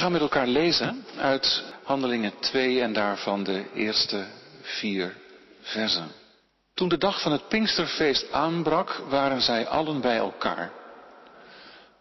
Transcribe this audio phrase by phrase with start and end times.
[0.00, 4.24] gaan met elkaar lezen uit Handelingen 2 en daarvan de eerste
[4.62, 5.16] vier
[5.60, 6.12] versen.
[6.74, 10.70] Toen de dag van het Pinksterfeest aanbrak, waren zij allen bij elkaar.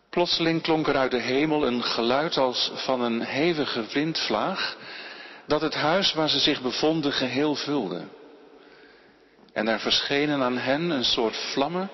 [0.09, 4.77] Plotseling klonk er uit de hemel een geluid als van een hevige windvlaag,
[5.47, 8.01] dat het huis waar ze zich bevonden geheel vulde.
[9.53, 11.89] En er verschenen aan hen een soort vlammen,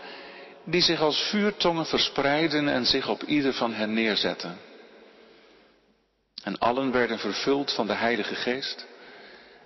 [0.65, 4.73] die zich als vuurtongen verspreidden en zich op ieder van hen neerzetten.
[6.45, 8.85] En allen werden vervuld van de Heilige Geest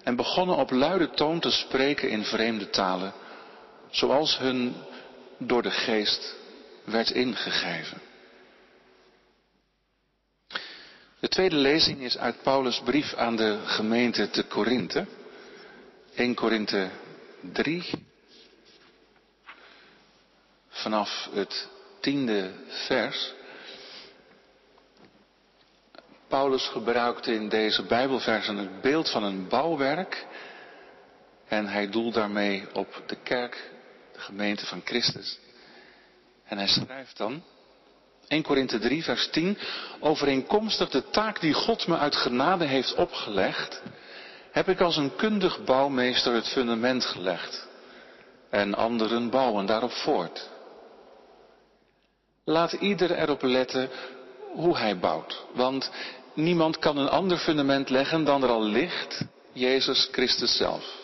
[0.04, 3.14] en begonnen op luide toon te spreken in vreemde talen,
[3.90, 4.76] zoals hun
[5.38, 6.36] door de Geest
[6.84, 8.02] werd ingegeven.
[11.20, 15.06] De tweede lezing is uit Paulus' brief aan de gemeente te Korinthe.
[16.16, 16.90] 1 Korinthe
[17.42, 17.86] 3.
[20.70, 21.68] Vanaf het
[22.00, 23.34] tiende vers.
[26.30, 30.26] Paulus gebruikt in deze Bijbelversen het beeld van een bouwwerk.
[31.48, 33.72] En hij doelt daarmee op de kerk,
[34.14, 35.40] de gemeente van Christus.
[36.46, 37.44] En hij schrijft dan,
[38.28, 39.58] 1 Korinthe 3, vers 10,
[40.00, 43.82] overeenkomstig de taak die God me uit genade heeft opgelegd,
[44.52, 47.68] heb ik als een kundig bouwmeester het fundament gelegd.
[48.50, 50.50] En anderen bouwen daarop voort.
[52.44, 53.90] Laat ieder erop letten
[54.54, 55.92] hoe hij bouwt, want
[56.44, 60.98] niemand kan een ander fundament leggen dan er al ligt, Jezus Christus zelf.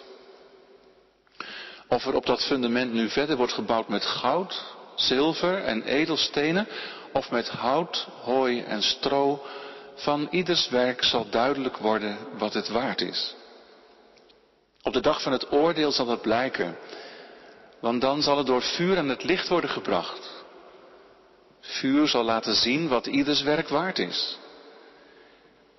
[1.88, 4.64] Of er op dat fundament nu verder wordt gebouwd met goud,
[4.96, 6.68] zilver en edelstenen,
[7.14, 9.46] of met hout, hooi en stro,
[9.96, 13.36] van ieders werk zal duidelijk worden wat het waard is.
[14.82, 16.78] Op de dag van het oordeel zal het blijken,
[17.80, 20.44] want dan zal het door vuur aan het licht worden gebracht.
[21.62, 24.38] Vuur zal laten zien wat ieders werk waard is.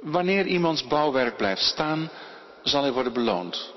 [0.07, 2.11] Wanneer iemands bouwwerk blijft staan,
[2.62, 3.73] zal hij worden beloond.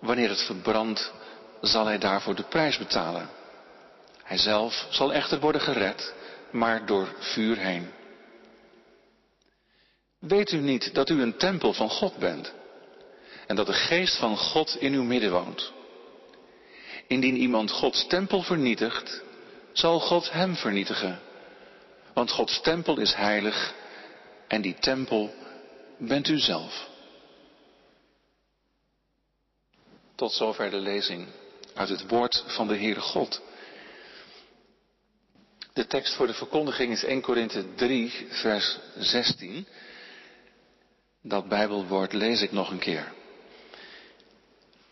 [0.00, 1.12] Wanneer het verbrandt,
[1.60, 3.28] zal hij daarvoor de prijs betalen.
[4.22, 6.14] Hij zelf zal echter worden gered,
[6.50, 7.90] maar door vuur heen.
[10.18, 12.52] Weet u niet dat u een tempel van God bent
[13.46, 15.72] en dat de geest van God in uw midden woont?
[17.06, 19.22] Indien iemand Gods tempel vernietigt,
[19.72, 21.20] zal God hem vernietigen.
[22.14, 23.74] Want Gods tempel is heilig
[24.48, 25.34] en die tempel
[26.06, 26.88] bent u zelf.
[30.14, 31.26] Tot zover de lezing
[31.74, 33.40] uit het woord van de Heere God.
[35.72, 39.66] De tekst voor de verkondiging is 1 Korinthe 3, vers 16.
[41.22, 43.12] Dat Bijbelwoord lees ik nog een keer.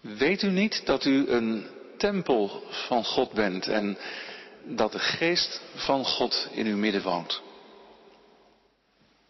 [0.01, 1.67] Weet u niet dat u een
[1.97, 3.99] tempel van God bent en
[4.65, 7.43] dat de geest van God in uw midden woont?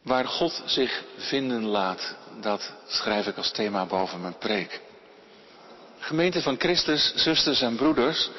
[0.03, 4.81] Waar God zich vinden laat, dat schrijf ik als thema boven mijn preek.
[5.99, 8.31] Gemeente van Christus, zusters en broeders,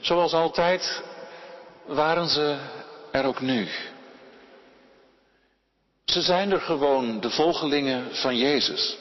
[0.00, 1.02] zoals altijd
[1.86, 2.58] waren ze
[3.12, 3.68] er ook nu.
[6.04, 8.96] Ze zijn er gewoon de volgelingen van Jezus.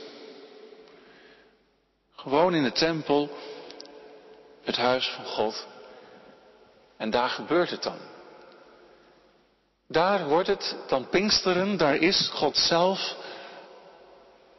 [2.15, 3.29] Gewoon in de tempel,
[4.63, 5.67] het huis van God.
[6.97, 7.97] En daar gebeurt het dan.
[9.93, 13.15] Daar wordt het dan Pinksteren, daar is God zelf.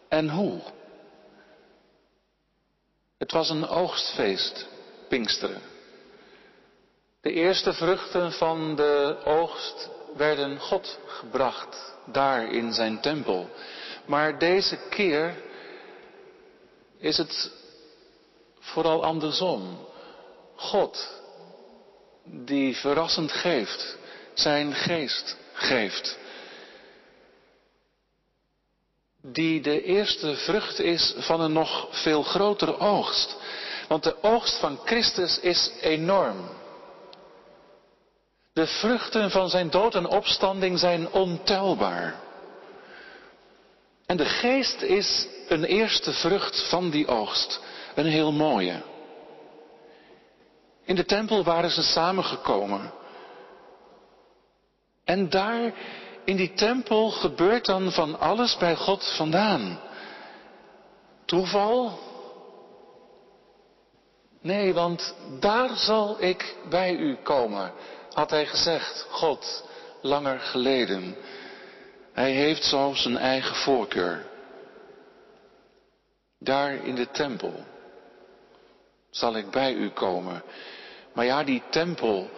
[0.09, 0.61] En hoe?
[3.19, 4.67] Het was een oogstfeest,
[5.09, 5.61] Pinksteren.
[7.21, 13.49] De eerste vruchten van de oogst werden God gebracht, daar in zijn tempel.
[14.06, 15.34] Maar deze keer
[16.99, 17.53] is het
[18.59, 19.87] vooral andersom.
[20.56, 21.22] God
[22.25, 23.97] die verrassend geeft,
[24.34, 26.19] zijn geest geeft.
[29.22, 33.37] Die de eerste vrucht is van een nog veel grotere oogst.
[33.89, 36.49] Want de oogst van Christus is enorm.
[38.53, 42.15] De vruchten van zijn dood en opstanding zijn ontelbaar.
[44.07, 47.60] En de geest is een eerste vrucht van die oogst.
[47.95, 48.83] Een heel mooie.
[50.84, 52.92] In de tempel waren ze samengekomen.
[55.04, 55.72] En daar
[56.24, 59.80] in die tempel gebeurt dan van alles bij God vandaan.
[61.24, 61.98] Toeval?
[64.41, 67.72] Nee, want daar zal ik bij u komen,
[68.12, 69.68] had hij gezegd, God,
[70.01, 71.16] langer geleden.
[72.12, 74.27] Hij heeft zo zijn eigen voorkeur.
[76.39, 77.65] Daar in de tempel
[79.10, 80.42] zal ik bij u komen.
[81.15, 82.30] Maar ja, die tempel,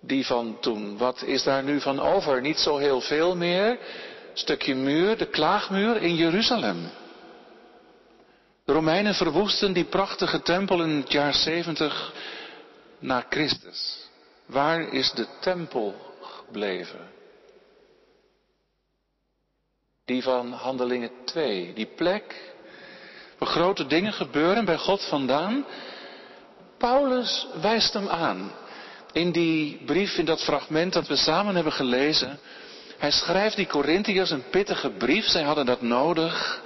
[0.00, 0.98] Die van toen.
[0.98, 2.40] Wat is daar nu van over?
[2.40, 3.78] Niet zo heel veel meer.
[4.32, 6.90] Stukje muur, de klaagmuur in Jeruzalem.
[8.64, 12.12] De Romeinen verwoesten die prachtige tempel in het jaar 70
[12.98, 14.08] na Christus.
[14.46, 17.10] Waar is de tempel gebleven?
[20.04, 22.54] Die van Handelingen 2, die plek
[23.38, 25.64] waar grote dingen gebeuren bij God vandaan.
[26.78, 28.52] Paulus wijst hem aan.
[29.16, 32.38] In die brief, in dat fragment dat we samen hebben gelezen.
[32.98, 36.62] Hij schrijft die Corinthiërs een pittige brief, zij hadden dat nodig.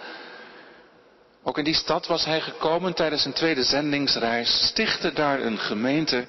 [1.43, 6.27] Ook in die stad was hij gekomen tijdens een tweede zendingsreis, stichtte daar een gemeente,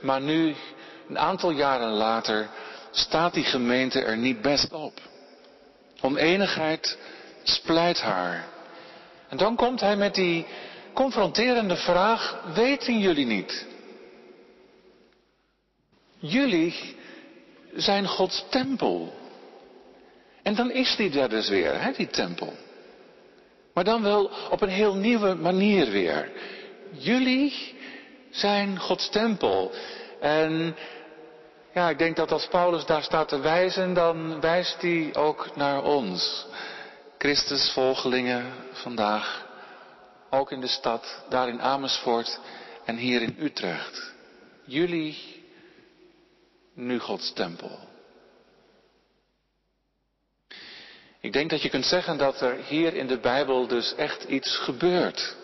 [0.00, 0.54] maar nu,
[1.08, 2.48] een aantal jaren later,
[2.90, 5.00] staat die gemeente er niet best op.
[6.00, 6.98] Oneenigheid
[7.42, 8.44] splijt haar.
[9.28, 10.46] En dan komt hij met die
[10.94, 13.72] confronterende vraag, weten jullie niet?
[16.26, 16.96] Jullie
[17.74, 19.12] zijn Gods tempel.
[20.42, 22.52] En dan is die daar dus weer, hè, die tempel.
[23.74, 26.30] Maar dan wel op een heel nieuwe manier weer.
[26.90, 27.74] Jullie
[28.30, 29.72] zijn Gods tempel.
[30.20, 30.76] En
[31.74, 35.82] ja, ik denk dat als Paulus daar staat te wijzen, dan wijst hij ook naar
[35.82, 36.46] ons.
[37.18, 39.46] Christus volgelingen vandaag.
[40.30, 42.40] Ook in de stad, daar in Amersfoort
[42.84, 44.12] en hier in Utrecht.
[44.64, 45.33] Jullie
[46.74, 47.78] nu Gods tempel.
[51.20, 54.56] Ik denk dat je kunt zeggen dat er hier in de Bijbel dus echt iets
[54.56, 55.36] gebeurt.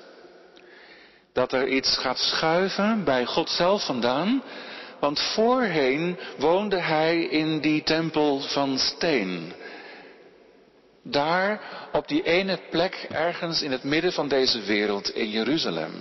[1.33, 4.43] Dat er iets gaat schuiven bij God zelf vandaan.
[5.01, 9.53] Want voorheen woonde hij in die tempel van steen.
[11.03, 11.61] Daar
[11.93, 15.93] op die ene plek ergens in het midden van deze wereld in Jeruzalem.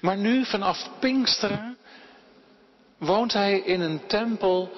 [0.00, 1.78] Maar nu vanaf Pinksteren
[3.04, 4.70] woont hij in een tempel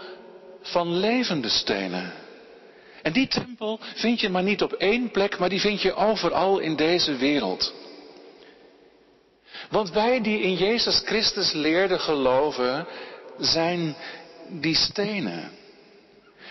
[0.63, 2.13] van levende stenen.
[3.03, 6.59] En die tempel vind je maar niet op één plek, maar die vind je overal
[6.59, 7.73] in deze wereld.
[9.71, 12.87] Want wij die in Jezus Christus leerden geloven,
[13.39, 13.97] zijn
[14.49, 15.51] die stenen.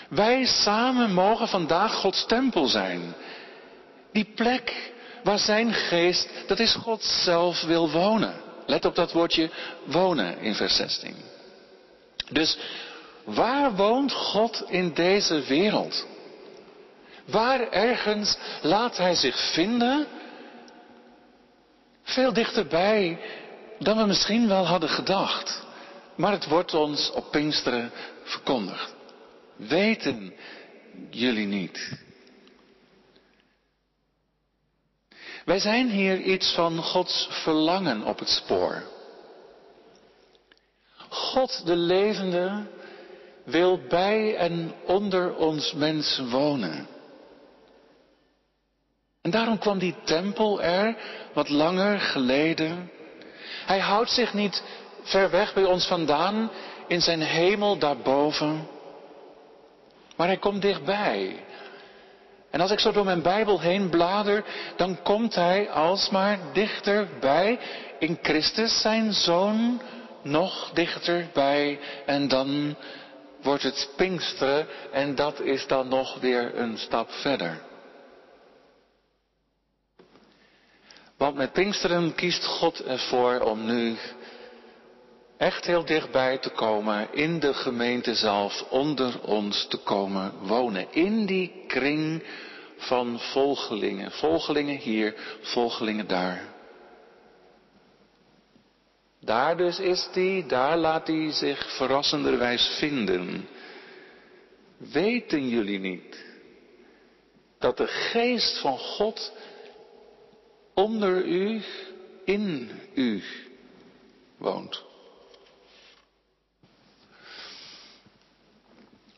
[0.09, 3.15] Wij samen mogen vandaag Gods tempel zijn.
[4.11, 4.93] Die plek
[5.23, 8.33] waar zijn geest, dat is God zelf wil wonen.
[8.65, 9.49] Let op dat woordje
[9.83, 11.15] wonen in vers 16.
[12.29, 12.57] Dus
[13.25, 16.05] Waar woont God in deze wereld?
[17.25, 20.07] Waar ergens laat Hij zich vinden?
[22.03, 23.19] Veel dichterbij
[23.79, 25.63] dan we misschien wel hadden gedacht.
[26.15, 27.91] Maar het wordt ons op Pinksteren
[28.23, 28.93] verkondigd.
[29.55, 30.33] Weten
[31.09, 32.03] jullie niet?
[35.45, 38.94] Wij zijn hier iets van Gods verlangen op het spoor.
[41.15, 42.65] God de levende
[43.43, 46.87] wil bij en onder ons mensen wonen.
[49.21, 50.95] En daarom kwam die tempel er
[51.33, 52.91] wat langer geleden.
[53.65, 54.63] Hij houdt zich niet
[55.01, 56.51] ver weg bij ons vandaan
[56.87, 58.67] in zijn hemel daarboven.
[60.15, 61.43] Maar hij komt dichtbij.
[62.51, 64.43] En als ik zo door mijn Bijbel heen blader,
[64.75, 67.59] dan komt hij alsmaar dichterbij
[67.99, 69.81] in Christus, zijn zoon,
[70.25, 71.79] nog dichterbij.
[72.05, 72.75] En dan
[73.41, 77.61] wordt het Pinksteren en dat is dan nog weer een stap verder.
[81.17, 83.97] Want met Pinksteren kiest God ervoor om nu
[85.37, 90.87] echt heel dichtbij te komen, in de gemeente zelf, onder ons te komen wonen.
[90.91, 92.23] In die kring
[92.77, 94.11] van volgelingen.
[94.11, 96.54] Volgelingen hier, volgelingen daar.
[99.25, 103.47] Daar dus is hij, daar laat hij zich verrassenderwijs vinden.
[104.77, 106.25] Weten jullie niet
[107.59, 109.33] dat de geest van God
[110.73, 111.63] onder u,
[112.25, 113.23] in u
[114.37, 114.83] woont?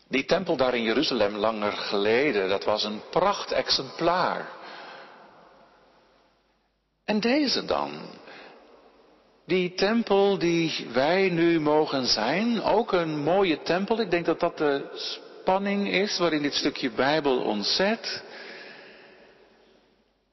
[0.09, 4.49] Die tempel daar in Jeruzalem langer geleden, dat was een prachtexemplaar.
[7.05, 7.91] En deze dan,
[9.47, 13.99] die tempel die wij nu mogen zijn, ook een mooie tempel.
[13.99, 18.23] Ik denk dat dat de spanning is waarin dit stukje Bijbel ons zet.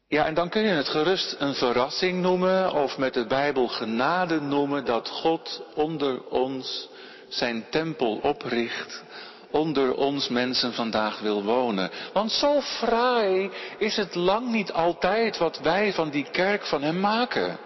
[0.09, 4.40] Ja, en dan kun je het gerust een verrassing noemen of met de Bijbel genade
[4.40, 6.88] noemen dat God onder ons
[7.28, 9.02] zijn tempel opricht,
[9.50, 11.90] onder ons mensen vandaag wil wonen.
[12.12, 17.00] Want zo fraai is het lang niet altijd wat wij van die kerk van hem
[17.00, 17.59] maken.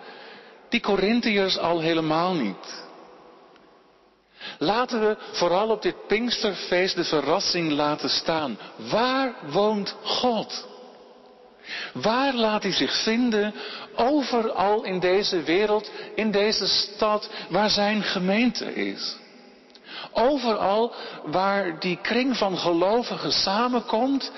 [0.68, 2.86] Die Corinthiërs al helemaal niet.
[4.58, 8.58] Laten we vooral op dit Pinksterfeest de verrassing laten staan.
[8.76, 10.66] Waar woont God?
[11.92, 13.54] Waar laat hij zich vinden?
[13.96, 19.16] Overal in deze wereld, in deze stad, waar zijn gemeente is.
[20.12, 20.92] Overal
[21.24, 24.32] waar die kring van gelovigen samenkomt.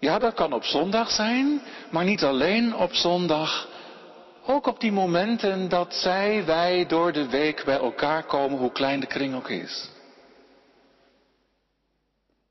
[0.00, 3.68] Ja, dat kan op zondag zijn, maar niet alleen op zondag.
[4.46, 9.00] Ook op die momenten dat zij, wij door de week bij elkaar komen, hoe klein
[9.00, 9.90] de kring ook is.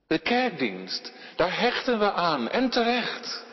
[0.07, 3.43] De kerkdienst, daar hechten we aan en terecht.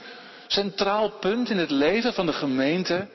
[0.46, 3.08] Centraal punt in het leven van de gemeente.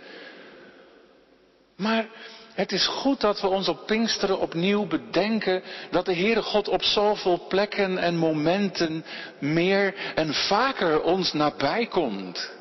[1.75, 2.07] Maar
[2.53, 6.83] het is goed dat we ons op Pinksteren opnieuw bedenken dat de Heere God op
[6.83, 9.05] zoveel plekken en momenten
[9.39, 12.51] meer en vaker ons nabij komt.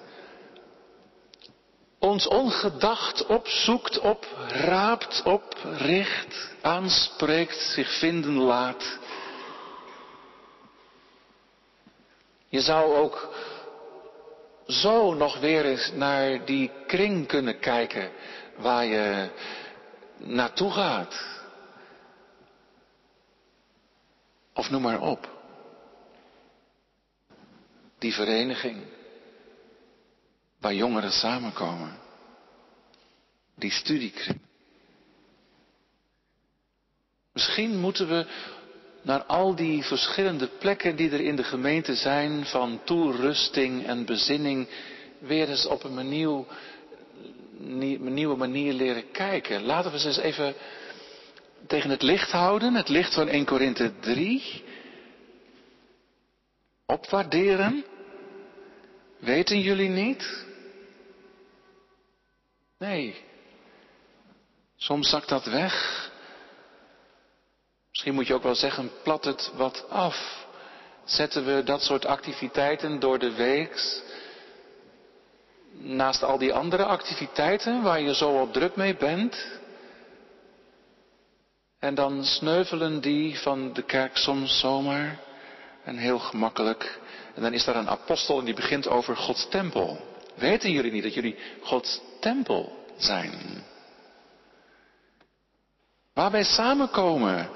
[2.02, 8.98] Ons ongedacht opzoekt, opraapt, opricht, aanspreekt, zich vinden laat.
[12.48, 13.34] Je zou ook
[14.66, 18.10] zo nog weer eens naar die kring kunnen kijken
[18.56, 19.30] waar je
[20.16, 21.24] naartoe gaat.
[24.54, 25.28] Of noem maar op.
[27.98, 28.84] Die vereniging
[30.62, 31.98] waar jongeren samenkomen.
[33.54, 34.38] Die studiekring.
[37.32, 38.26] Misschien moeten we
[39.02, 44.68] naar al die verschillende plekken die er in de gemeente zijn van toerusting en bezinning
[45.18, 46.04] weer eens op een een
[48.14, 49.62] nieuwe manier leren kijken.
[49.62, 50.54] Laten we ze eens even
[51.66, 54.64] tegen het licht houden, het licht van 1 Korinthe 3.
[56.86, 57.84] Opwaarderen.
[59.18, 60.50] Weten jullie niet?
[62.82, 63.24] Nee.
[64.76, 66.10] Soms zakt dat weg.
[67.90, 70.46] Misschien moet je ook wel zeggen, plat het wat af.
[71.04, 74.02] Zetten we dat soort activiteiten door de week
[75.72, 79.60] naast al die andere activiteiten waar je zo op druk mee bent.
[81.78, 85.18] En dan sneuvelen die van de kerk soms zomaar
[85.84, 87.00] en heel gemakkelijk.
[87.34, 90.11] En dan is daar een apostel en die begint over Gods tempel.
[90.42, 93.32] Weten jullie niet dat jullie Gods tempel zijn?
[96.14, 97.50] Waar wij samenkomen,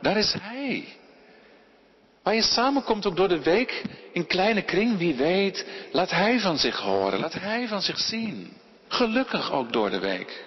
[0.00, 0.88] daar is Hij.
[2.22, 6.58] Waar je samenkomt ook door de week in kleine kring, wie weet, laat Hij van
[6.58, 8.56] zich horen, laat Hij van zich zien.
[8.88, 10.44] Gelukkig ook door de week.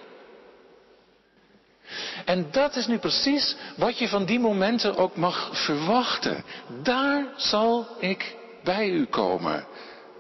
[2.25, 6.43] En dat is nu precies wat je van die momenten ook mag verwachten.
[6.83, 9.65] Daar zal ik bij u komen,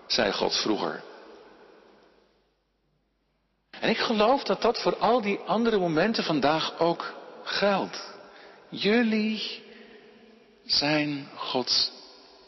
[0.07, 1.09] zei God vroeger.
[3.81, 8.13] En ik geloof dat dat voor al die andere momenten vandaag ook geldt.
[8.69, 9.63] Jullie
[10.65, 11.91] zijn Gods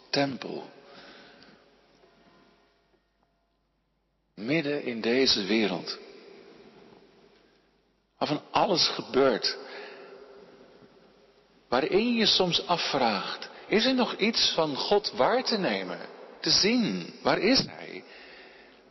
[0.09, 0.69] tempel.
[4.35, 5.97] Midden in deze wereld.
[8.17, 9.57] Waarvan alles gebeurt.
[11.69, 13.49] Waarin je soms afvraagt.
[13.67, 15.99] Is er nog iets van God waar te nemen?
[16.39, 17.13] Te zien?
[17.21, 18.03] Waar is Hij?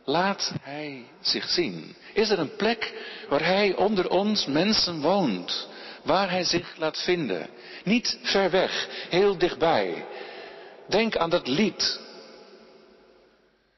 [0.03, 1.95] Laat Hij zich zien.
[2.13, 2.93] Is er een plek
[3.29, 5.67] waar Hij onder ons mensen woont?
[6.03, 7.49] Waar Hij zich laat vinden?
[7.83, 10.05] Niet ver weg, heel dichtbij.
[10.87, 11.99] Denk aan dat lied.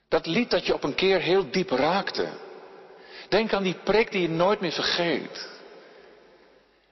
[0.10, 2.28] Dat lied dat je op een keer heel diep raakte.
[3.30, 5.50] Denk aan die preek die je nooit meer vergeet.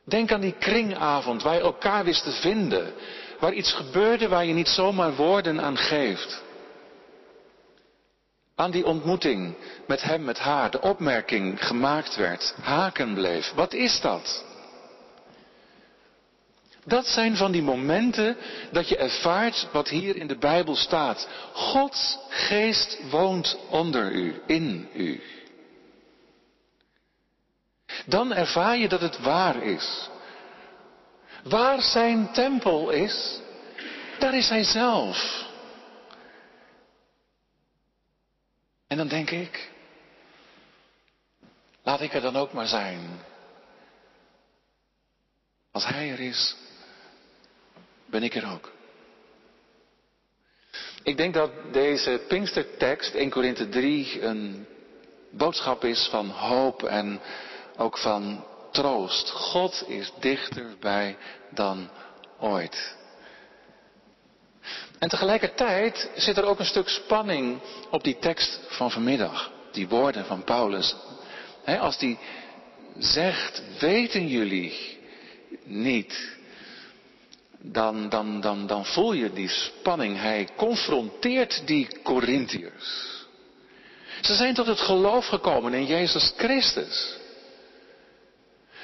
[0.05, 2.93] Denk aan die kringavond waar je elkaar wist te vinden.
[3.39, 6.41] Waar iets gebeurde waar je niet zomaar woorden aan geeft.
[8.55, 9.55] Aan die ontmoeting
[9.87, 13.51] met hem, met haar, de opmerking gemaakt werd, haken bleef.
[13.55, 14.43] Wat is dat?
[16.85, 18.37] Dat zijn van die momenten
[18.71, 21.27] dat je ervaart wat hier in de Bijbel staat.
[21.53, 25.21] Gods geest woont onder u, in u.
[28.05, 30.09] Dan ervaar je dat het waar is.
[31.43, 33.39] Waar zijn tempel is,
[34.19, 35.42] daar is hij zelf.
[38.93, 39.69] En dan denk ik,
[41.83, 42.99] laat ik er dan ook maar zijn.
[45.71, 46.55] Als hij er is,
[48.05, 48.71] ben ik er ook.
[51.03, 54.67] Ik denk dat deze Pinkstertekst, 1 Korinthe 3, een
[55.29, 57.21] boodschap is van hoop en
[57.77, 59.29] ook van troost.
[59.29, 61.17] God is dichterbij
[61.49, 61.89] dan
[62.39, 62.95] ooit.
[65.03, 69.51] En tegelijkertijd zit er ook een stuk spanning op die tekst van vanmiddag.
[69.71, 70.95] Die woorden van Paulus.
[71.65, 72.19] als die
[72.97, 74.99] zegt, weten jullie
[75.63, 76.37] niet,
[77.57, 80.17] dan, dan, dan, dan voel je die spanning.
[80.17, 83.25] Hij confronteert die Corinthiërs.
[84.21, 87.17] Ze zijn tot het geloof gekomen in Jezus Christus.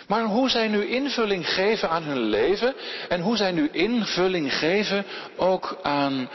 [0.10, 2.76] Maar hoe zij nu invulling geven aan hun leven
[3.10, 6.30] en hoe zij nu invulling geven ook aan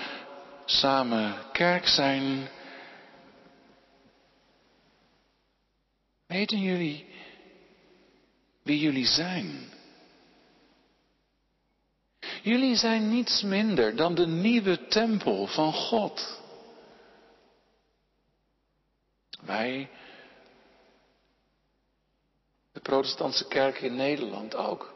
[0.64, 2.48] samen kerk zijn.
[6.26, 7.06] Weten jullie
[8.62, 9.72] wie jullie zijn?
[12.42, 16.40] Jullie zijn niets minder dan de nieuwe tempel van God.
[19.42, 19.88] Wij,
[22.84, 24.92] protestantse kerk in Nederland ook.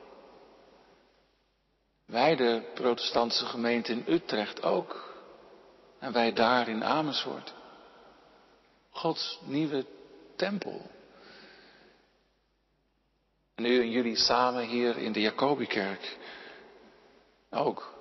[2.06, 5.14] Wij, de protestantse gemeente in Utrecht ook.
[5.98, 7.54] En wij daar in Amersfoort.
[8.90, 9.86] Gods nieuwe
[10.36, 10.90] tempel.
[13.54, 16.18] En nu en jullie samen hier in de Jacobikerk
[17.50, 17.94] ook.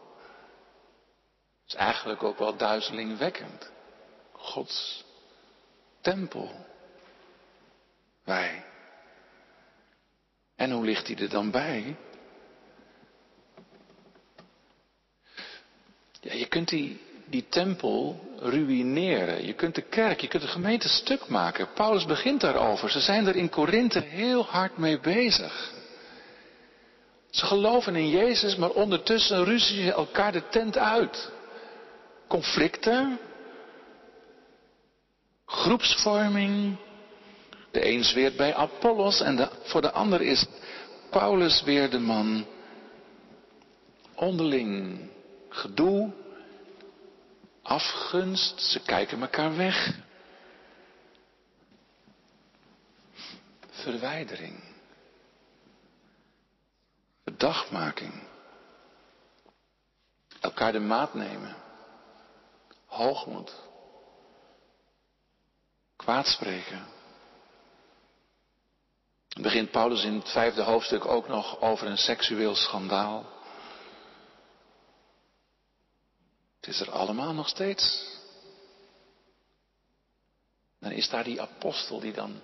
[1.62, 3.72] Het is eigenlijk ook wel duizelingwekkend.
[4.32, 5.06] Gods
[6.02, 6.66] tempel.
[8.24, 8.67] Wij.
[10.58, 11.96] En hoe ligt hij er dan bij?
[16.22, 19.46] Ja, je kunt die, die tempel ruïneren.
[19.46, 21.74] Je kunt de kerk, je kunt de gemeente stuk maken.
[21.74, 22.90] Paulus begint daarover.
[22.90, 25.74] Ze zijn er in Korinthe heel hard mee bezig.
[27.30, 31.32] Ze geloven in Jezus, maar ondertussen ruzie ze elkaar de tent uit.
[32.28, 33.20] Conflicten,
[35.46, 36.78] groepsvorming.
[37.72, 40.46] De een zweert bij Apollos en de, voor de ander is
[41.10, 42.46] Paulus weer de man.
[44.16, 45.00] Onderling
[45.50, 46.14] gedoe,
[47.62, 49.96] afgunst, ze kijken elkaar weg.
[53.70, 54.64] Verwijdering.
[57.24, 58.14] Verdachtmaking.
[60.40, 61.56] Elkaar de maat nemen.
[62.86, 63.54] Hoogmoed.
[65.96, 66.97] Kwaadspreken.
[69.42, 73.26] Begint Paulus in het vijfde hoofdstuk ook nog over een seksueel schandaal.
[76.60, 78.06] Het is er allemaal nog steeds.
[80.80, 82.42] Dan is daar die apostel die dan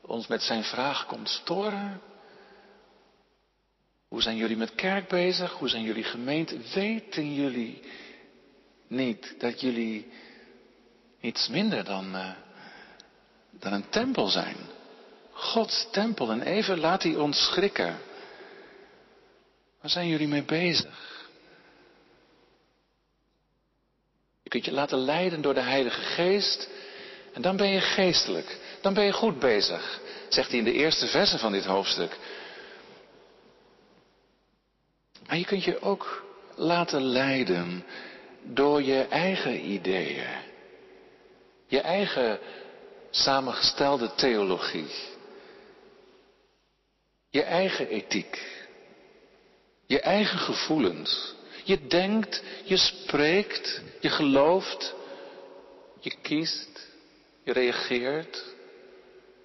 [0.00, 2.00] ons met zijn vraag komt storen.
[4.08, 5.52] Hoe zijn jullie met kerk bezig?
[5.52, 6.58] Hoe zijn jullie gemeente?
[6.74, 7.82] Weten jullie
[8.86, 10.12] niet dat jullie
[11.20, 12.30] iets minder dan, uh,
[13.50, 14.56] dan een tempel zijn?
[15.40, 16.30] Gods tempel.
[16.30, 17.98] En even laat hij ons schrikken.
[19.80, 21.28] Waar zijn jullie mee bezig?
[24.42, 26.68] Je kunt je laten leiden door de Heilige Geest.
[27.32, 28.58] En dan ben je geestelijk.
[28.80, 30.00] Dan ben je goed bezig.
[30.28, 32.18] Zegt hij in de eerste verse van dit hoofdstuk.
[35.26, 36.24] Maar je kunt je ook
[36.54, 37.84] laten leiden
[38.42, 40.28] door je eigen ideeën.
[41.66, 42.38] Je eigen
[43.10, 44.90] samengestelde theologie.
[47.30, 48.58] Je eigen ethiek.
[49.86, 51.34] Je eigen gevoelens.
[51.64, 54.94] Je denkt, je spreekt, je gelooft,
[56.00, 56.88] je kiest,
[57.42, 58.44] je reageert.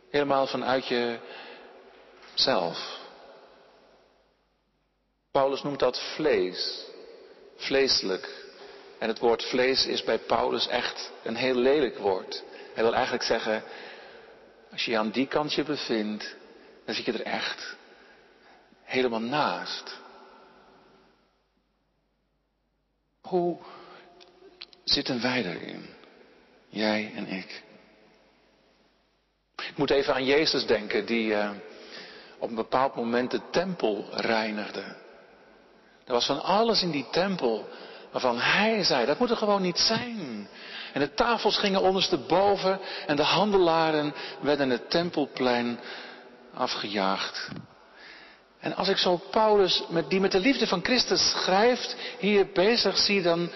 [0.10, 0.88] Helemaal vanuit
[2.34, 3.00] jezelf.
[5.32, 6.86] Paulus noemt dat vlees,
[7.56, 8.43] vleeselijk.
[9.00, 12.43] En het woord vlees is bij Paulus echt een heel lelijk woord.
[12.74, 13.63] Hij wil eigenlijk zeggen,
[14.71, 16.36] als je je aan die kant je bevindt,
[16.86, 17.76] dan zit je er echt
[18.84, 20.00] helemaal naast.
[23.21, 23.58] Hoe
[24.84, 25.89] zitten wij erin?
[26.69, 27.63] Jij en ik.
[29.56, 31.50] Ik moet even aan Jezus denken, die uh,
[32.39, 34.84] op een bepaald moment de tempel reinigde.
[36.06, 37.69] Er was van alles in die tempel
[38.12, 40.48] waarvan hij zei, dat moet er gewoon niet zijn.
[40.93, 45.80] En de tafels gingen ondersteboven en de handelaren werden het tempelplein
[46.56, 47.50] afgejaagd.
[48.60, 52.98] En als ik zo Paulus, met, die met de liefde van Christus schrijft, hier bezig
[52.98, 53.50] zie, dan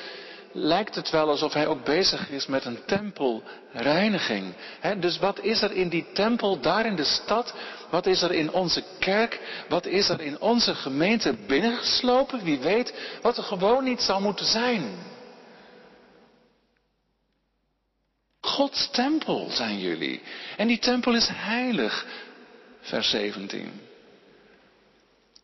[0.51, 4.53] lijkt het wel alsof hij ook bezig is met een tempelreiniging.
[4.99, 7.53] dus wat is er in die tempel daar in de stad?
[7.89, 9.39] Wat is er in onze kerk?
[9.69, 12.43] Wat is er in onze gemeente binnengeslopen?
[12.43, 14.83] Wie weet wat er gewoon niet zou moeten zijn.
[18.41, 20.21] Gods tempel zijn jullie.
[20.57, 22.05] En die tempel is heilig.
[22.81, 23.87] Vers 17.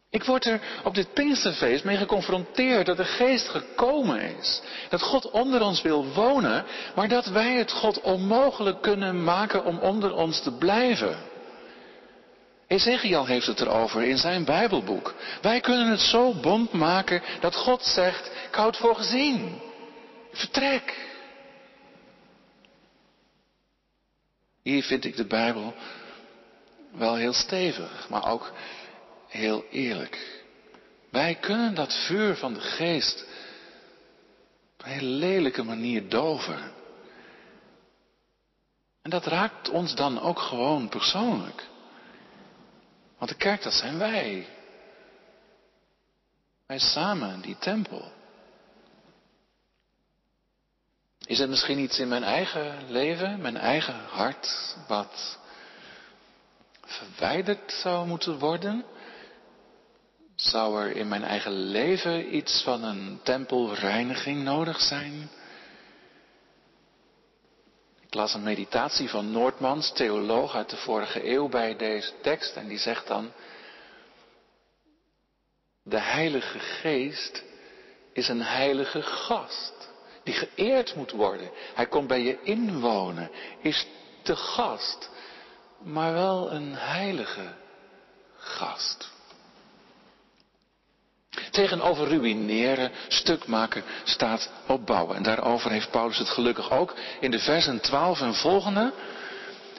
[0.09, 4.61] Ik word er op dit Pinksterfeest mee geconfronteerd dat de geest gekomen is.
[4.89, 9.79] Dat God onder ons wil wonen, maar dat wij het God onmogelijk kunnen maken om
[9.79, 11.17] onder ons te blijven.
[12.67, 15.13] Ezekiel heeft het erover in zijn Bijbelboek.
[15.41, 19.61] Wij kunnen het zo bond maken dat God zegt, ik hou het voor gezien.
[20.31, 21.07] Vertrek.
[24.63, 25.73] Hier vind ik de Bijbel
[26.97, 28.51] wel heel stevig, maar ook
[29.27, 30.43] heel eerlijk.
[31.09, 33.25] Wij kunnen dat vuur van de geest
[34.73, 36.71] op een hele lelijke manier doven.
[39.01, 41.67] En dat raakt ons dan ook gewoon persoonlijk.
[43.17, 44.47] Want de kerk, dat zijn wij.
[46.65, 48.11] Wij samen, die tempel.
[51.25, 55.39] Is het misschien iets in mijn eigen leven, mijn eigen hart, wat
[56.85, 58.85] verwijderd zou moeten worden?
[60.35, 65.29] Zou er in mijn eigen leven iets van een tempelreiniging nodig zijn?
[68.05, 72.55] Ik las een meditatie van Noordmans, theoloog uit de vorige eeuw, bij deze tekst.
[72.55, 73.31] En die zegt dan,
[75.83, 77.43] de Heilige Geest
[78.13, 79.73] is een heilige gast
[80.23, 81.49] die geëerd moet worden.
[81.73, 83.87] Hij komt bij je inwonen, is
[84.21, 85.09] te gast,
[85.85, 87.53] maar wel een heilige
[88.37, 89.13] gast.
[91.51, 95.15] Tegenover ruïneren, stuk maken, staat opbouwen.
[95.15, 98.93] En daarover heeft Paulus het gelukkig ook in de versen 12 en volgende.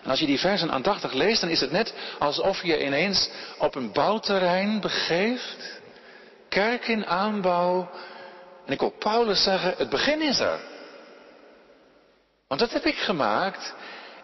[0.03, 3.75] En als je die versen aandachtig leest, dan is het net alsof je ineens op
[3.75, 5.81] een bouwterrein begeeft.
[6.49, 7.91] Kerk in aanbouw.
[8.67, 10.61] En ik wil Paulus zeggen, het begin is er.
[12.49, 13.75] Want dat heb ik gemaakt.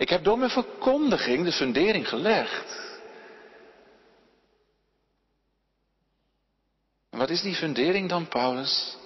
[0.03, 2.81] Ik heb door mijn verkondiging de fundering gelegd.
[7.11, 8.97] Wat is die fundering dan, Paulus?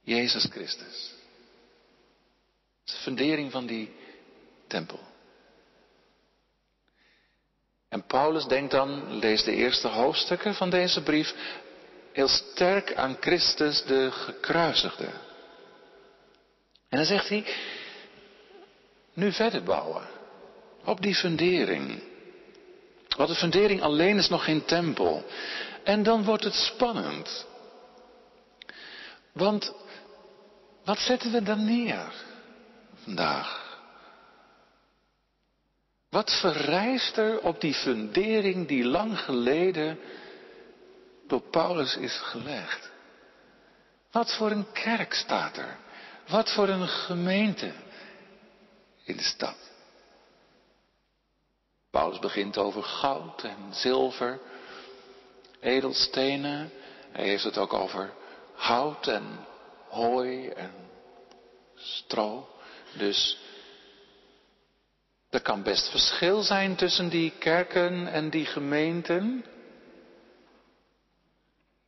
[0.00, 1.14] Jezus Christus.
[2.84, 3.94] De fundering van die
[4.66, 5.00] tempel.
[7.88, 11.34] En Paulus denkt dan, lees de eerste hoofdstukken van deze brief,
[12.12, 15.08] heel sterk aan Christus de gekruisigde.
[16.88, 17.44] En dan zegt hij,
[19.12, 20.02] nu verder bouwen.
[20.84, 22.02] Op die fundering.
[23.16, 25.24] Want de fundering alleen is nog geen tempel.
[25.84, 27.46] En dan wordt het spannend.
[29.32, 29.74] Want
[30.84, 32.12] wat zetten we dan neer
[33.04, 33.70] vandaag?
[36.10, 39.98] Wat verrijst er op die fundering die lang geleden
[41.26, 42.90] door Paulus is gelegd?
[44.10, 45.76] Wat voor een kerk staat er?
[46.28, 47.72] Wat voor een gemeente
[49.04, 49.56] in de stad?
[51.90, 54.40] Paulus begint over goud en zilver
[55.60, 56.70] edelstenen.
[57.12, 58.12] Hij heeft het ook over
[58.54, 59.46] hout en
[59.88, 60.72] hooi en
[61.74, 62.48] stro.
[62.96, 63.38] Dus
[65.30, 69.44] er kan best verschil zijn tussen die kerken en die gemeenten.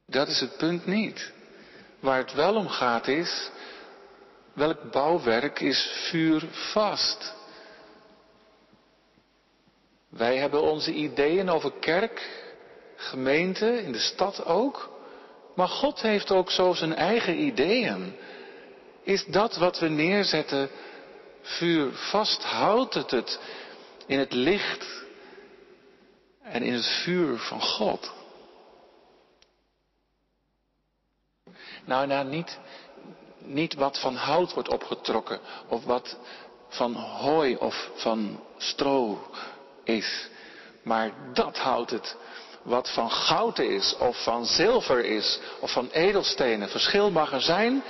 [0.07, 1.33] Dat is het punt niet.
[2.01, 3.51] Waar het wel om gaat is,
[4.55, 7.35] welk bouwwerk is vuurvast?
[10.09, 12.31] Wij hebben onze ideeën over kerk,
[12.97, 14.93] gemeente, in de stad ook.
[15.55, 18.17] Maar God heeft ook zo zijn eigen ideeën.
[19.03, 20.71] Is dat wat we neerzetten
[21.43, 22.43] vuur vast?
[22.43, 23.41] Houdt het het
[24.07, 25.05] in het licht
[26.43, 28.13] en in het vuur van God?
[31.85, 32.59] Nou, nou niet,
[33.45, 36.17] niet wat van hout wordt opgetrokken of wat
[36.69, 39.19] van hooi of van stro
[39.85, 40.29] is.
[40.83, 42.17] Maar dat houdt het
[42.63, 46.69] wat van goud is, of van zilver is, of van edelstenen.
[46.69, 47.83] Verschil mag er zijn,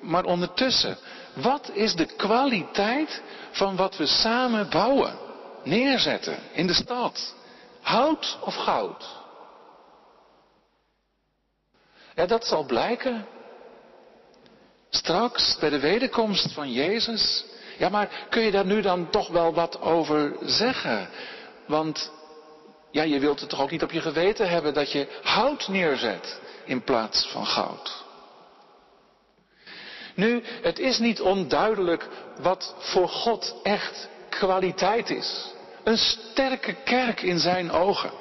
[0.00, 0.98] maar ondertussen,
[1.34, 5.18] wat is de kwaliteit van wat we samen bouwen,
[5.62, 7.34] neerzetten in de stad?
[7.80, 9.20] Hout of goud?
[12.14, 13.26] Ja, dat zal blijken.
[14.94, 17.44] Straks bij de wederkomst van Jezus.
[17.78, 21.08] Ja, maar kun je daar nu dan toch wel wat over zeggen?
[21.66, 22.12] Want
[22.90, 26.40] ja, je wilt het toch ook niet op je geweten hebben dat je hout neerzet
[26.64, 28.04] in plaats van goud.
[30.14, 32.08] Nu, het is niet onduidelijk
[32.40, 35.52] wat voor God echt kwaliteit is.
[35.84, 38.12] Een sterke kerk in zijn ogen.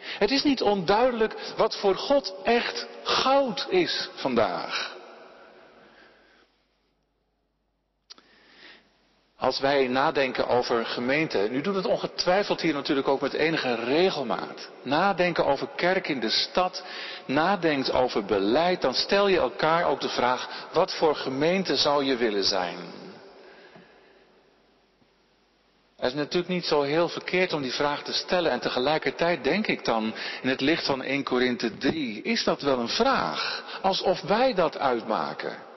[0.00, 4.98] Het is niet onduidelijk wat voor God echt goud is vandaag.
[9.40, 14.68] Als wij nadenken over gemeente, nu doet het ongetwijfeld hier natuurlijk ook met enige regelmaat.
[14.82, 16.84] Nadenken over kerk in de stad,
[17.26, 22.16] nadenkt over beleid, dan stel je elkaar ook de vraag, wat voor gemeente zou je
[22.16, 22.76] willen zijn?
[25.96, 28.50] Het is natuurlijk niet zo heel verkeerd om die vraag te stellen.
[28.50, 32.78] En tegelijkertijd denk ik dan, in het licht van 1 Korinthe 3, is dat wel
[32.78, 33.64] een vraag?
[33.82, 35.69] Alsof wij dat uitmaken.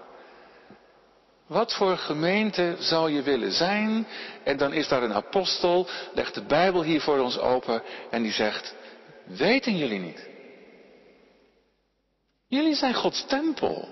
[1.54, 4.08] Wat voor gemeente zou je willen zijn?
[4.44, 8.32] En dan is daar een apostel, legt de Bijbel hier voor ons open en die
[8.32, 8.76] zegt,
[9.26, 10.28] weten jullie niet?
[12.48, 13.88] Jullie zijn Gods tempel.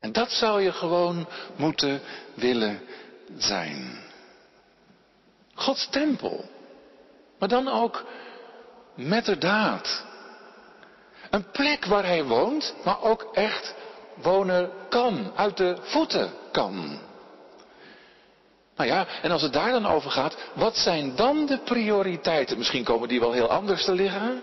[0.00, 2.00] En dat zou je gewoon moeten
[2.34, 2.80] willen
[3.36, 3.98] zijn.
[5.54, 6.44] Gods tempel.
[7.38, 8.04] Maar dan ook
[8.94, 10.04] met de daad.
[11.30, 13.74] Een plek waar hij woont, maar ook echt
[14.22, 16.98] wonen kan, uit de voeten kan.
[18.76, 22.58] Nou ja, en als het daar dan over gaat, wat zijn dan de prioriteiten?
[22.58, 24.42] Misschien komen die wel heel anders te liggen.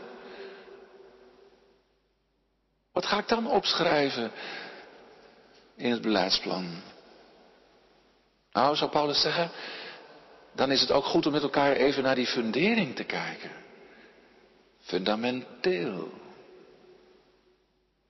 [2.91, 4.31] Wat ga ik dan opschrijven
[5.75, 6.81] in het beleidsplan?
[8.51, 9.51] Nou, zou Paulus zeggen,
[10.55, 13.51] dan is het ook goed om met elkaar even naar die fundering te kijken.
[14.81, 16.11] Fundamenteel.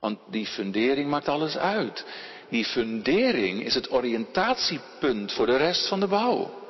[0.03, 2.05] Want die fundering maakt alles uit.
[2.49, 6.61] Die fundering is het oriëntatiepunt voor de rest van de bouw.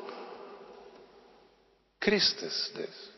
[2.00, 3.10] Christus dus.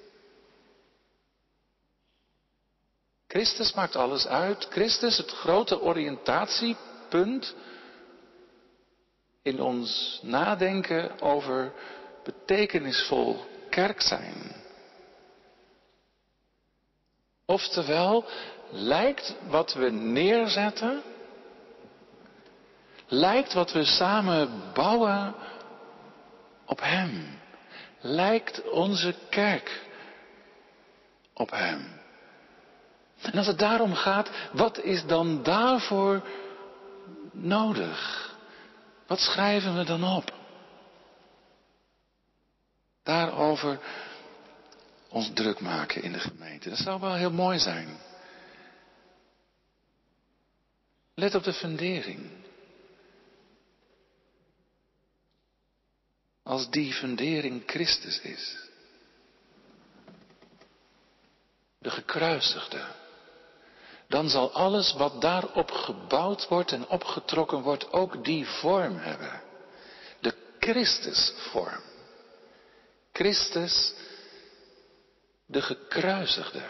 [3.27, 4.67] Christus maakt alles uit.
[4.69, 7.55] Christus, het grote oriëntatiepunt
[9.41, 11.73] in ons nadenken over
[12.23, 14.63] betekenisvol kerk zijn.
[17.45, 18.25] Oftewel,
[18.71, 21.01] lijkt wat we neerzetten,
[23.07, 25.35] lijkt wat we samen bouwen
[26.65, 27.39] op Hem.
[28.01, 29.83] Lijkt onze kerk
[31.33, 31.95] op Hem.
[33.21, 36.21] En als het daarom gaat, wat is dan daarvoor
[37.31, 38.33] nodig?
[39.07, 40.33] Wat schrijven we dan op?
[43.03, 43.79] Daarover
[45.09, 46.69] ons druk maken in de gemeente.
[46.69, 47.87] Dat zou wel heel mooi zijn.
[51.15, 52.29] Let op de fundering.
[56.43, 58.55] Als die fundering Christus is.
[61.79, 62.85] De gekruisigde.
[64.07, 69.41] Dan zal alles wat daarop gebouwd wordt en opgetrokken wordt ook die vorm hebben.
[70.19, 71.81] De Christusvorm.
[73.11, 73.93] Christus,
[75.45, 76.63] de gekruisigde.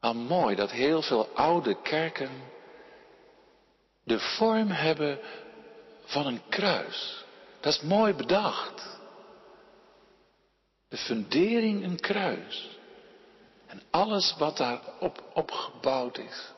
[0.00, 2.30] Al mooi dat heel veel oude kerken
[4.02, 5.18] de vorm hebben
[6.04, 7.24] van een kruis.
[7.60, 8.98] Dat is mooi bedacht.
[10.88, 12.78] De fundering een kruis.
[13.66, 16.52] En alles wat daarop opgebouwd is.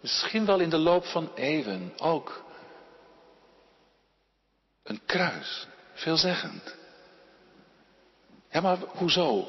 [0.00, 2.44] Misschien wel in de loop van eeuwen ook.
[4.82, 5.66] Een kruis.
[5.94, 6.76] Veelzeggend.
[8.50, 9.48] Ja, maar hoezo?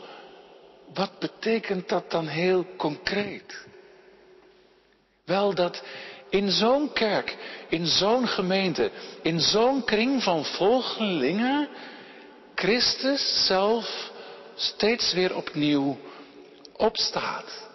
[0.94, 3.66] Wat betekent dat dan heel concreet?
[5.26, 5.84] Wel dat
[6.30, 7.38] in zo'n kerk,
[7.70, 11.70] in zo'n gemeente, in zo'n kring van volgelingen,
[12.56, 14.12] Christus zelf
[14.56, 15.98] steeds weer opnieuw
[16.74, 17.70] opstaat.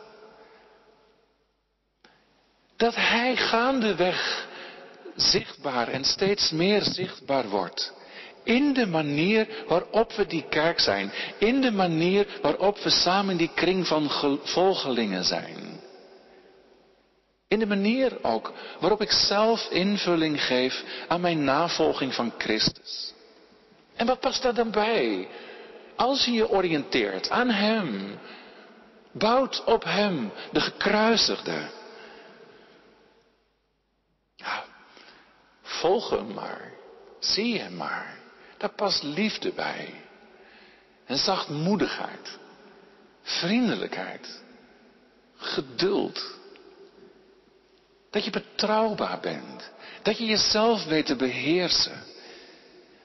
[2.76, 4.48] Dat Hij gaandeweg
[5.16, 7.95] zichtbaar en steeds meer zichtbaar wordt.
[8.46, 11.12] In de manier waarop we die kerk zijn.
[11.38, 14.11] In de manier waarop we samen die kring van
[14.42, 15.80] volgelingen zijn.
[17.48, 23.14] In de manier ook waarop ik zelf invulling geef aan mijn navolging van Christus.
[23.94, 25.28] En wat past daar dan bij?
[25.96, 28.18] Als je je oriënteert aan Hem,
[29.12, 31.68] bouwt op Hem, de gekruisigde.
[34.35, 34.64] Ja,
[35.62, 36.72] volg Hem maar,
[37.18, 38.15] zie Hem maar.
[38.59, 39.95] Daar past liefde bij.
[41.05, 42.38] En zachtmoedigheid.
[43.23, 44.42] Vriendelijkheid.
[45.37, 46.35] Geduld.
[48.11, 49.71] Dat je betrouwbaar bent.
[50.03, 52.03] Dat je jezelf weet te beheersen.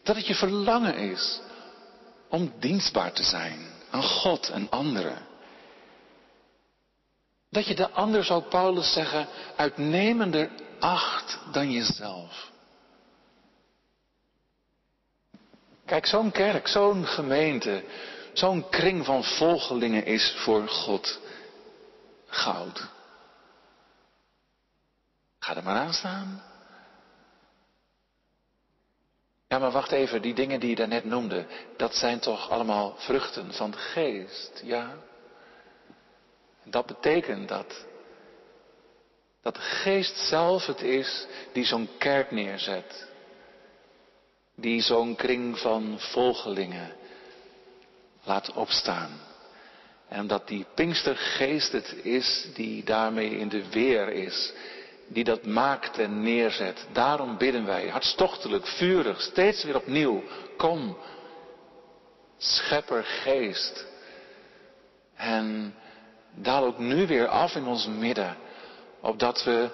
[0.03, 1.39] Dat het je verlangen is
[2.29, 5.29] om dienstbaar te zijn aan God en anderen.
[7.49, 12.50] Dat je de ander, zou Paulus zeggen, uitnemender acht dan jezelf.
[15.91, 17.83] Kijk, zo'n kerk, zo'n gemeente,
[18.33, 21.19] zo'n kring van volgelingen is voor God
[22.27, 22.87] goud.
[25.39, 26.43] Ga er maar aan staan.
[29.47, 31.45] Ja, maar wacht even, die dingen die je daarnet noemde,
[31.77, 34.95] dat zijn toch allemaal vruchten van de geest, ja?
[36.63, 37.85] Dat betekent dat,
[39.41, 43.10] dat de geest zelf het is die zo'n kerk neerzet
[44.55, 46.91] die zo'n kring van volgelingen
[48.23, 49.19] laat opstaan.
[50.07, 54.53] En dat die Pinkstergeest het is die daarmee in de weer is.
[55.07, 56.87] Die dat maakt en neerzet.
[56.91, 60.23] Daarom bidden wij hartstochtelijk, vurig, steeds weer opnieuw.
[60.57, 60.97] Kom,
[62.37, 63.85] schepper geest.
[65.15, 65.75] En
[66.35, 68.37] daal ook nu weer af in ons midden.
[69.01, 69.69] Opdat we,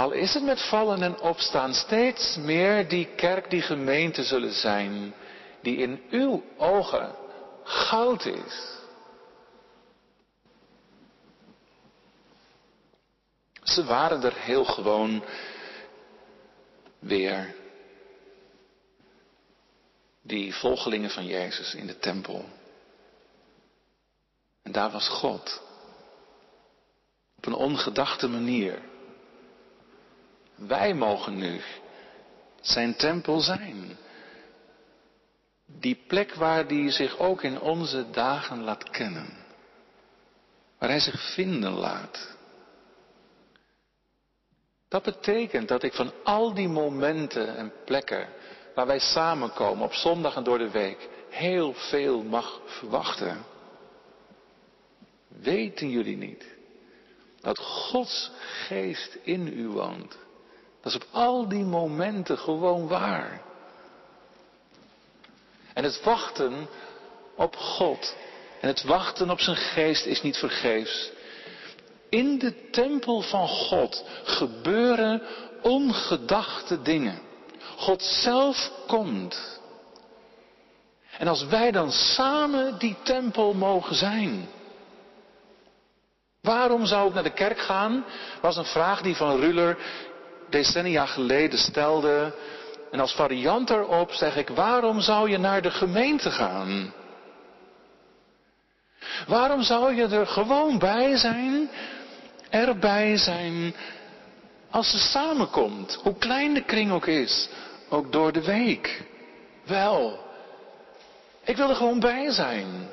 [0.00, 5.14] al is het met vallen en opstaan, steeds meer die kerk, die gemeente zullen zijn.
[5.62, 7.14] Die in uw ogen
[7.64, 8.78] goud is.
[13.62, 15.24] Ze waren er heel gewoon
[16.98, 17.54] weer.
[20.22, 22.44] Die volgelingen van Jezus in de tempel.
[24.62, 25.62] En daar was God.
[27.36, 28.89] Op een ongedachte manier.
[30.66, 31.60] Wij mogen nu
[32.60, 33.96] zijn tempel zijn.
[35.66, 39.36] Die plek waar hij zich ook in onze dagen laat kennen.
[40.78, 42.36] Waar hij zich vinden laat.
[44.88, 48.28] Dat betekent dat ik van al die momenten en plekken
[48.74, 53.44] waar wij samenkomen op zondag en door de week heel veel mag verwachten.
[55.28, 56.46] Weten jullie niet
[57.40, 60.18] dat Gods geest in u woont?
[60.82, 63.40] Dat is op al die momenten gewoon waar.
[65.74, 66.68] En het wachten
[67.36, 68.16] op God
[68.60, 71.10] en het wachten op zijn geest is niet vergeefs.
[72.08, 75.22] In de tempel van God gebeuren
[75.62, 77.20] ongedachte dingen.
[77.76, 79.60] God zelf komt.
[81.18, 84.48] En als wij dan samen die tempel mogen zijn.
[86.40, 88.04] Waarom zou ik naar de kerk gaan?
[88.40, 89.78] Was een vraag die Van Ruller
[90.50, 92.34] decennia geleden stelde.
[92.90, 96.92] En als variant erop zeg ik, waarom zou je naar de gemeente gaan?
[99.26, 101.70] Waarom zou je er gewoon bij zijn,
[102.50, 103.74] erbij zijn,
[104.70, 107.48] als ze samenkomt, hoe klein de kring ook is,
[107.88, 109.04] ook door de week?
[109.66, 110.18] Wel,
[111.44, 112.88] ik wil er gewoon bij zijn,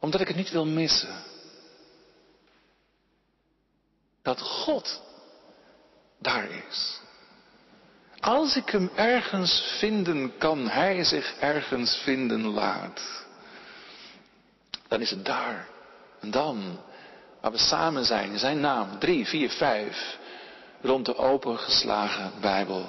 [0.00, 1.14] omdat ik het niet wil missen.
[4.22, 5.02] Dat God
[6.24, 7.00] daar is.
[8.20, 13.24] Als ik hem ergens vinden kan, hij zich ergens vinden laat.
[14.88, 15.66] Dan is het daar.
[16.20, 16.80] En dan,
[17.40, 20.18] waar we samen zijn, in zijn naam, drie, vier, vijf,
[20.80, 22.86] rond de opengeslagen Bijbel.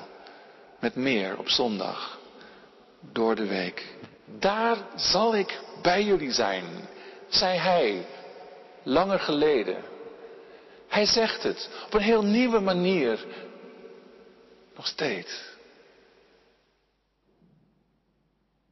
[0.79, 2.19] Met meer op zondag,
[3.11, 3.95] door de week.
[4.39, 6.65] Daar zal ik bij jullie zijn,
[7.29, 8.05] zei hij,
[8.83, 9.94] langer geleden.
[10.87, 13.25] Hij zegt het op een heel nieuwe manier.
[14.75, 15.53] Nog steeds.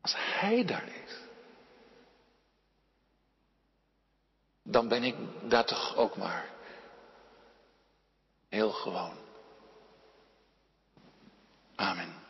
[0.01, 1.11] Als hij daar is,
[4.63, 5.15] dan ben ik
[5.49, 6.49] daar toch ook maar
[8.49, 9.17] heel gewoon.
[11.75, 12.22] Amen.